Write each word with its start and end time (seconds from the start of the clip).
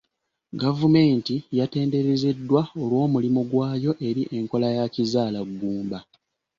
Gavumenti 0.61 1.35
yatenderezeddwa 1.57 2.61
olw'omulimu 2.81 3.41
gwayo 3.51 3.91
eri 4.07 4.23
enkola 4.37 4.67
ya 4.77 4.85
kizaalaggumba. 4.93 5.99